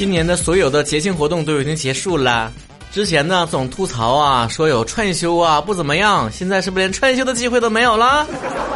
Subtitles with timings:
[0.00, 2.50] 今年的所有的节庆活动都已经结束了。
[2.90, 8.26] 之前呢总吐槽啊，说有串休啊不怎么样，现在是不是连串休的机会都没有了？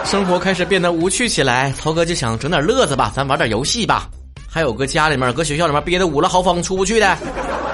[0.04, 4.06] 生活开始变得无趣起来，曹哥就想整点乐子吧，咱玩点游戏吧。
[4.46, 7.16] 还有搁家里面、搁学校里面憋得捂了豪风出不去的，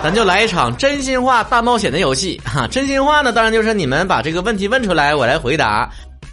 [0.00, 2.68] 咱就来一场真心话大冒险的游戏哈。
[2.68, 5.90] 真心话呢，当然就是你们把这个问题问出来，我来回答。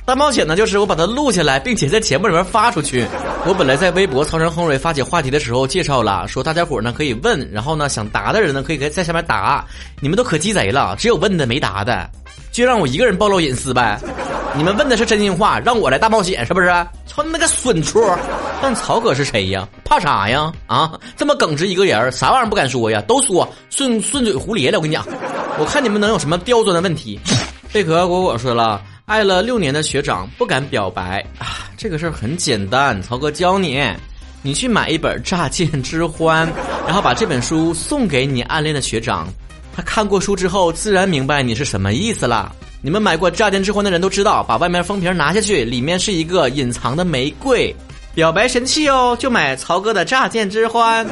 [0.08, 3.06] 大冒险呢，就是我把它录下来，并且在节目里面发出去。
[3.46, 9.66] 我本来在微博“曹晨亨瑞”发起话题的时候介绍了，说大家伙呢可以问，然后呢想答的人呢可以在下面答。
[10.00, 12.10] 你们都可鸡贼了，只有问的没答的，
[12.54, 14.00] 就让我一个人暴露隐私呗。
[14.56, 16.68] 你们问的是真心话，让我来大冒险是不是？
[17.06, 18.02] 操那个损出！
[18.62, 19.68] 但曹哥是谁呀？
[19.84, 20.50] 怕啥呀？
[20.68, 23.04] 啊，这么耿直一个人，啥玩意儿不敢说呀？
[23.10, 24.78] 都说顺顺嘴胡咧咧。
[24.78, 25.06] 我跟你讲，
[25.60, 27.20] 我看你们能有什么刁钻的问题？
[27.74, 28.82] 贝壳果果说了。
[29.08, 33.82] 爱了六年的学长不敢表白啊，这个事儿很简单，曹哥教你，
[34.42, 36.46] 你去买一本《乍见之欢》，
[36.86, 39.30] 然后把这本书送给你暗恋的学长，
[39.74, 42.54] 他看过书之后自然明白你是什么意思了。
[42.82, 47.74] 你们买过《乍见之欢》的人都知道，把外面封皮拿下去，里面是一个隐藏的玫瑰。
[48.18, 51.06] 表白神器哦，就买曹哥的《乍见之欢》。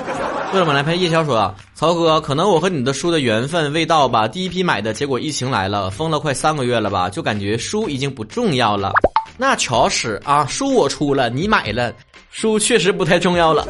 [0.54, 4.28] 为什么来拍夜宵说：“曹哥，可能我和你的书的缘分未到吧？
[4.28, 7.08] 第一批买的结果疫情来了，封了快三个月了吧？
[7.08, 8.92] 就感觉书已经不重要了。
[9.38, 11.94] 那巧使啊，书我出了，你买了，
[12.32, 13.68] 书确实不太重要了。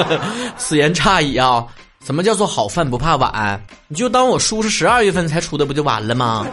[0.58, 1.64] 此言差矣啊！
[2.04, 3.58] 什么叫做好饭不怕晚？
[3.88, 6.46] 你就当我书是十二月份才出的，不就完了吗？”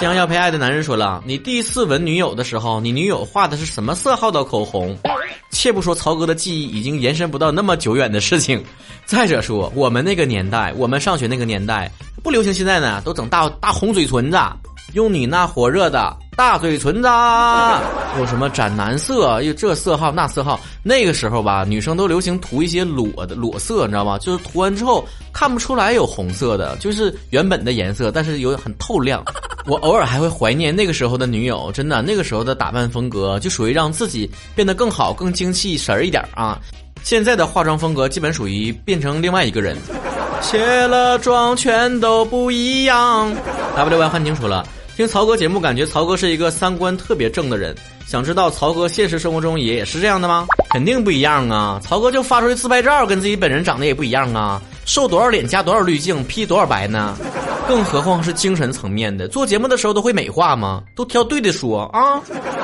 [0.00, 4.96] 想要陪爱的男人说了：“你第一次吻女友的时候，你女友画的是什么色号的口红？”
[5.52, 8.64] 且不说曹哥的记忆已经延伸不到那么久远的事情，
[9.04, 11.90] 再者说我们那个年代，我们上学那个年代
[12.22, 14.38] 不流行现在呢，都整大大红嘴唇子，
[14.94, 17.08] 用你那火热的大嘴唇子，
[18.18, 20.58] 有什么斩男色，又这色号那色号。
[20.82, 24.16] 那个时候吧，女生都流行涂一些裸的裸色，你知道吗？
[24.18, 29.22] 就是涂完之后看不出来有红色的，就是原本的颜色，但是有很透亮。
[29.66, 36.58] 我偶尔还会怀念那个时候的女友，真的，那个时候的打扮风格就属于让自己变得更好、更精气神儿一点啊。
[37.02, 39.76] 现在的化妆风格基本属于变成另外一个人，
[40.42, 43.34] 卸了妆全都不一样。
[43.76, 44.66] W Y 换清楚了，
[44.96, 47.74] 听曹哥节目感觉曹哥是一个三观特别正的人，
[48.06, 50.46] 想知道曹哥现实生活中也是这样的吗？
[50.70, 51.80] 肯定不一样啊！
[51.82, 54.60] 曹哥就发出去自拍照，跟自己本人长得也不一样啊。
[54.84, 57.16] 瘦多少脸加多少滤镜 P 多少白呢？
[57.68, 59.28] 更何况是精神层面的。
[59.28, 60.82] 做节目的时候都会美化吗？
[60.96, 62.20] 都挑对的说啊。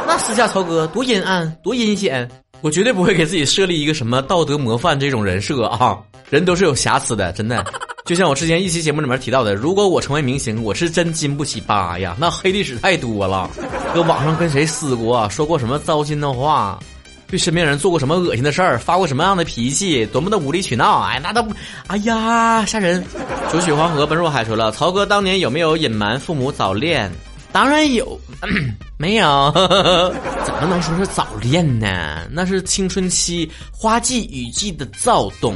[0.07, 2.29] 那私下曹哥多阴暗多阴险，
[2.61, 5.99] 我绝对不会给自己设立一个什么道德模范这种人设啊。
[6.31, 7.65] 人都是有瑕疵的，真的。
[8.05, 12.17] 就像我之前一期节目里面提到的，如果我成为明星，我是真经不起扒呀。
[12.19, 13.51] 那黑历史太多了，
[13.93, 16.79] 搁网上跟谁撕过，说过什么糟心的话。
[17.29, 21.55] 对身边人做过什么恶心的事儿，发过什么样的脾气，多么的无理取闹，哎，那都不，
[21.89, 23.05] 哎呀，吓人！
[23.53, 27.11] 九曲黄河奔入海说了，曹哥当年有没有隐瞒父母早恋？
[27.57, 28.21] 当然有，
[28.99, 29.51] 没有，
[30.45, 32.29] 怎么能说是早恋呢？
[32.31, 35.55] 那是青春期花季雨季的躁动，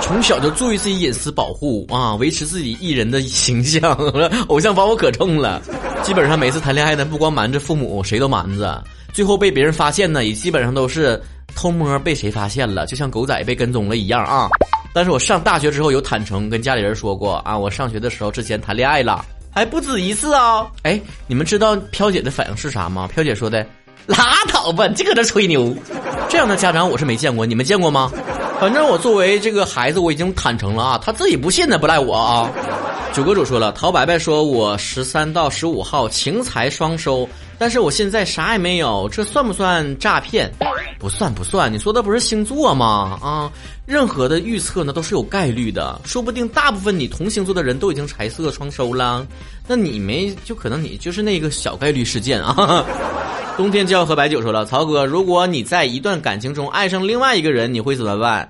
[0.00, 3.92] 从小就注意自己隐私保护啊，维持自己艺人的形象，
[4.48, 5.60] 偶像包袱可重了。
[6.02, 8.82] 基本上每次谈恋爱呢，不光瞒着父母，谁都瞒着。
[9.12, 11.22] 最后被别人发现呢，也基本上都是
[11.54, 14.48] 偷摸被谁发现了，就像狗仔被跟踪了一样啊！
[14.94, 19.22] 但是我上大学之后有坦诚跟家里人说过啊，我上学的时候之前谈恋爱了，
[19.54, 20.66] 还不止一次啊！
[20.82, 23.06] 哎，你们知道飘姐的反应是啥吗？
[23.06, 23.64] 飘姐说的
[24.06, 24.16] ：“拉
[24.50, 25.74] 倒吧，净搁这吹牛。
[26.28, 28.10] ”这样的家长我是没见过，你们见过吗？
[28.58, 32.50] 反正我作为这个孩子，我已经坦诚了啊，他自己不信的不赖我啊。
[33.12, 37.28] 九哥主说了，陶白白说我十三到十五号情财双收。
[37.58, 40.50] 但是我现在啥也没有，这算不算诈骗？
[41.02, 43.18] 不算不算，你说的不是星座吗？
[43.20, 43.50] 啊，
[43.86, 49.26] 任何的预测呢都是有概率的，说不定大部分你同星座的人都已经财色双收了，
[49.66, 52.86] 那你没就可能你就是那个小概率事件啊。
[53.58, 58.48] 冬天就要喝白酒说了，曹哥，如果你在一段感情中爱上另外一个人，你会怎么办？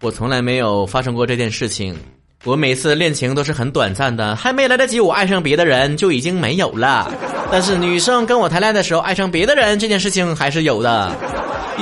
[0.00, 1.96] 我从来没有发生过这件事情。
[2.44, 7.08] 我每次恋情都是很短暂的，还没来得及我爱上别的人，就已经没有了。
[7.52, 11.16] 但是女生跟我谈恋爱的时候爱上别的人这件事情还是有的。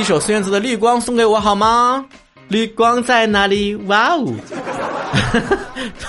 [0.00, 2.02] 一首孙燕姿的《绿光》送给我好吗？
[2.48, 3.74] 绿光在哪里？
[3.86, 4.32] 哇哦！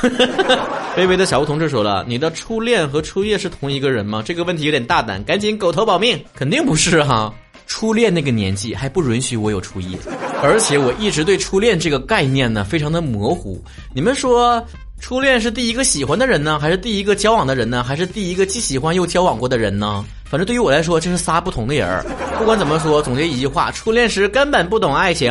[0.95, 7.33] 卑微的小吴同志说了：“你的初恋和初夜是同一个人吗？”这个问题有点大胆，赶紧狗头保命，肯定不是哈。
[7.67, 9.97] 初恋那个年纪还不允许我有初夜，
[10.41, 13.61] 而且我一直对初恋这个概念呢非常的模糊。
[13.94, 14.65] 你们说，
[15.01, 20.05] 初恋是第一个喜欢的人呢，还是第一个交往的人呢，还是第一个既喜欢又交往过的人呢？
[20.31, 22.06] 反正对于我来说，这是仨不同的人儿。
[22.39, 25.30] 不管怎么说，总结一句话：初恋时根本不懂爱情。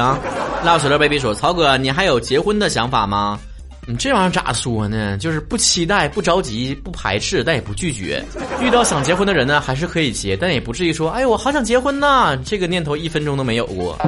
[0.63, 3.41] 辣水乐 baby 说：“曹哥，你还有结婚的想法吗？”
[3.89, 5.17] 你这玩意儿咋说呢？
[5.17, 8.23] 就是不期待、不着急、不排斥，但也不拒绝。
[8.61, 13.99] 遇到想结婚的人呢，还是可以结，但也不至于说，哎，我好想结婚呐，这个念头一分钟都没有过。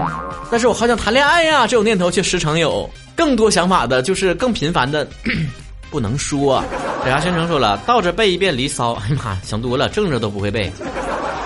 [0.50, 2.89] 但是我好想谈恋爱呀，这种念头却时常有。
[3.17, 5.09] 更多想法的就是更频繁的，
[5.91, 6.62] 不能说。
[7.02, 10.72] 沈牙先生说了，倒着背一遍《离骚》，哎呀妈，想多了，正着都不会背。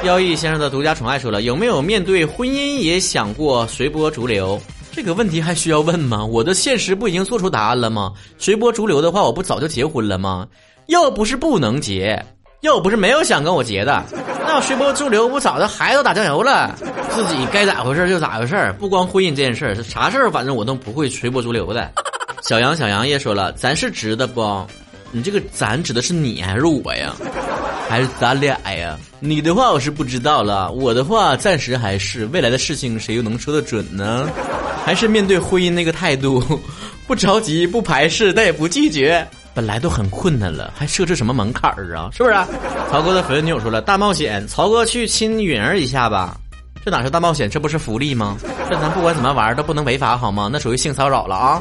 [0.05, 4.61] 妖异先生的独家宠爱说了，有没有面对婚姻也想过随波逐流？
[4.93, 6.23] 这个问题还需要问吗？
[6.23, 8.13] 我的现实不已经做出答案了吗？
[8.37, 10.47] 随波逐流的话，我不早就结婚了吗？
[10.89, 12.23] 要不是不能结，
[12.61, 14.05] 要不是没有想跟我结的，
[14.47, 16.75] 那随波逐流，我早就孩子打酱油了。
[17.09, 21.91] 自己该咋回事就咋回事，不光婚姻这件事儿，啥事儿反正我都不会随波逐流的。
[22.45, 24.65] 小杨小杨也说了，咱是直的不？
[25.13, 27.15] 你这个咱指的是你还是我呀？
[27.89, 28.99] 还是咱俩呀？
[29.21, 32.27] 你的话我是不知道了，我的话暂时还是。
[32.27, 34.29] 未来的事情谁又能说得准呢？
[34.85, 36.43] 还是面对婚姻那个态度，
[37.07, 39.27] 不着急，不排斥，但也不拒绝。
[39.55, 42.11] 本来都很困难了，还设置什么门槛儿啊？
[42.13, 42.35] 是不是？
[42.91, 46.37] 曹哥的粉丝女友说了：“大冒险，曹哥去亲允儿一下吧。”
[46.85, 47.49] 这哪是大冒险？
[47.49, 48.37] 这不是福利吗？
[48.69, 50.51] 这咱不管怎么玩都不能违法好吗？
[50.53, 51.61] 那属于性骚扰了啊！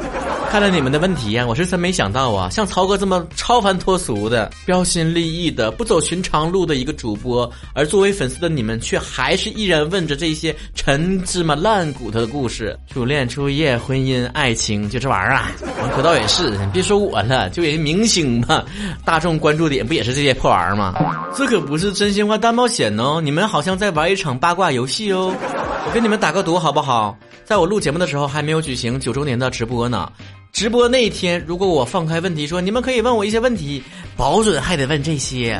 [0.49, 15.51] 看了你们的问题呀，我是真没想到啊，像曹哥这么超凡脱俗的、标新立异的、不走寻常路的一个主播，而作为粉丝的你们却还是依然问着这些陈芝麻烂骨头的故事：初恋、初夜、婚姻、爱情，就这玩意儿啊！
[15.93, 18.63] 可倒也是，别说我了，就人明星嘛，
[19.03, 20.93] 大众关注点不也是这些破玩意儿吗？
[21.35, 25.33] 这可不是真心话大冒险哦，你们好像在玩一场八卦游戏哦。
[25.87, 27.17] 我跟你们打个赌好不好？
[27.43, 30.11] 在我录节目的时候还没有举行九周年的直播呢。
[30.55, 33.83] 直播那一天，如果我放开问题说，你们可以问我一些问题，
[34.15, 35.59] 保准还得问这些。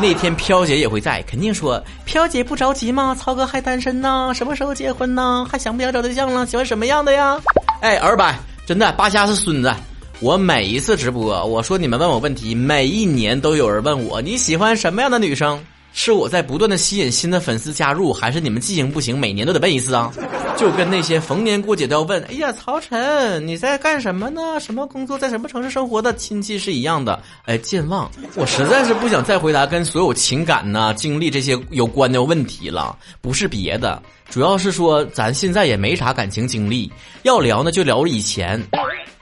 [0.00, 3.12] 那天飘姐也会在，肯定说飘姐不着急吗？
[3.18, 5.44] 曹哥还单身呢，什么时候结婚呢？
[5.50, 6.46] 还想不想找对象了？
[6.46, 7.40] 喜欢什么样的呀？
[7.80, 9.74] 哎，二百，真的，八家是孙子。
[10.20, 15.60] 我每一次直播，我说你们问我问题，每一年都有人问我你喜欢什么样的女生。
[15.92, 20.12] 是我在不断的吸引新的粉丝加入，还是你们记性不行，每年都得问一次啊？
[20.56, 24.60] 就跟那些逢年过节都要问，哎呀，曹晨你在干什么呢？
[24.60, 25.18] 什么工作？
[25.18, 27.20] 在什么城市生活的亲戚是一样的？
[27.46, 28.10] 哎，健忘。
[28.34, 36.92] 我实在是不想再回答跟所有情感呐、经历这些有关的问题了，不是别的，主要是说咱现在也没啥感情经历，
[37.22, 38.62] 要聊呢就聊以前，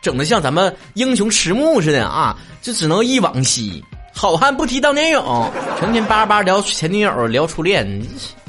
[0.02, 3.82] 整的像咱们英雄迟暮似的啊，就只能忆往昔。
[4.18, 5.48] 好汉不提当年勇，
[5.78, 7.88] 成天叭叭聊前女友，聊初恋，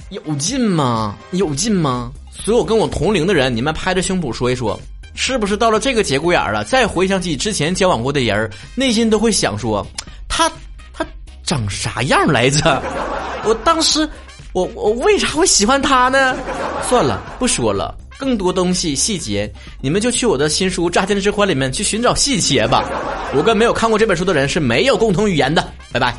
[0.09, 1.15] 有劲吗？
[1.29, 2.11] 有劲吗？
[2.31, 4.79] 所有跟我同龄的人，你们拍着胸脯说一说，
[5.13, 6.63] 是不是到了这个节骨眼了？
[6.63, 9.85] 再回想起之前交往过的人，内心都会想说，
[10.27, 10.51] 他
[10.91, 11.05] 他
[11.43, 12.81] 长啥样来着？
[13.45, 14.09] 我当时，
[14.53, 16.35] 我我为啥会喜欢他呢？
[16.81, 17.95] 算了，不说了。
[18.19, 19.49] 更多东西细节，
[19.79, 22.83] 你们就去我的新书《乍见之欢》里面去寻找细节吧。
[23.33, 25.65] 我跟没有看过这本书的人是没有共同语言的。
[25.93, 26.13] 拜拜。